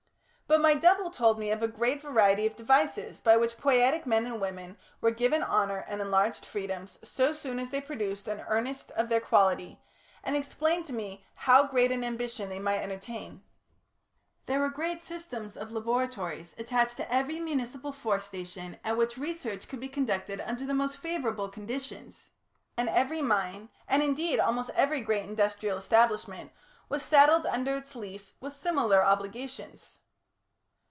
But 0.51 0.59
my 0.59 0.73
double 0.73 1.09
told 1.11 1.39
me 1.39 1.49
of 1.49 1.63
a 1.63 1.67
great 1.69 2.01
variety 2.01 2.45
of 2.45 2.57
devices 2.57 3.21
by 3.21 3.37
which 3.37 3.55
poietic 3.57 4.05
men 4.05 4.25
and 4.25 4.41
women 4.41 4.77
were 4.99 5.09
given 5.09 5.41
honour 5.41 5.85
and 5.87 6.01
enlarged 6.01 6.45
freedoms, 6.45 6.99
so 7.01 7.31
soon 7.31 7.57
as 7.57 7.69
they 7.69 7.79
produced 7.79 8.27
an 8.27 8.43
earnest 8.49 8.91
of 8.97 9.07
their 9.07 9.21
quality, 9.21 9.79
and 10.21 10.35
he 10.35 10.41
explained 10.41 10.85
to 10.87 10.93
me 10.93 11.25
how 11.35 11.63
great 11.65 11.89
an 11.89 12.03
ambition 12.03 12.49
they 12.49 12.59
might 12.59 12.79
entertain. 12.81 13.43
There 14.45 14.59
were 14.59 14.67
great 14.67 15.01
systems 15.01 15.55
of 15.55 15.71
laboratories 15.71 16.53
attached 16.57 16.97
to 16.97 17.09
every 17.09 17.39
municipal 17.39 17.93
force 17.93 18.25
station 18.25 18.77
at 18.83 18.97
which 18.97 19.17
research 19.17 19.69
could 19.69 19.79
be 19.79 19.87
conducted 19.87 20.41
under 20.41 20.65
the 20.65 20.73
most 20.73 20.97
favourable 20.97 21.47
conditions, 21.47 22.31
and 22.75 22.89
every 22.89 23.21
mine, 23.21 23.69
and, 23.87 24.03
indeed, 24.03 24.37
almost 24.37 24.69
every 24.71 24.99
great 24.99 25.23
industrial 25.23 25.77
establishment, 25.77 26.51
was 26.89 27.03
saddled 27.03 27.45
under 27.45 27.77
its 27.77 27.95
lease 27.95 28.33
with 28.41 28.51
similar 28.51 29.01
obligations. 29.01 29.99